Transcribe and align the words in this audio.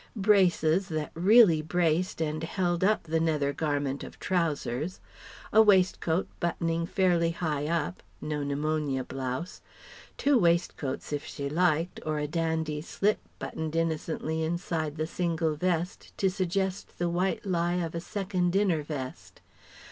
Braces 0.15 0.87
that 0.87 1.11
really 1.13 1.61
braced 1.61 2.21
and 2.23 2.41
held 2.41 2.83
up 2.83 3.03
the 3.03 3.19
nether 3.19 3.53
garment 3.53 4.03
of 4.03 4.17
trousers; 4.17 4.99
a 5.53 5.61
waistcoat 5.61 6.27
buttoning 6.39 6.87
fairly 6.87 7.29
high 7.29 7.67
up 7.67 8.01
(no 8.19 8.43
pneumonia 8.43 9.03
blouse) 9.03 9.61
two 10.17 10.39
waistcoats 10.39 11.13
if 11.13 11.23
she 11.23 11.51
liked, 11.51 11.99
or 12.03 12.17
a 12.17 12.25
dandy 12.25 12.81
slip 12.81 13.19
buttoned 13.37 13.75
innocently 13.75 14.41
inside 14.41 14.95
the 14.95 15.05
single 15.05 15.53
vest 15.55 16.17
to 16.17 16.31
suggest 16.31 16.97
the 16.97 17.07
white 17.07 17.45
lie 17.45 17.75
of 17.75 17.93
a 17.93 18.01
second 18.01 18.55
inner 18.55 18.81
vest. 18.81 19.39